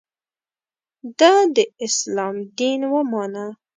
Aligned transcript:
د 1.19 1.21
ه 1.35 1.37
داسلام 1.57 2.35
دین 2.57 2.81
ومانه. 2.93 3.45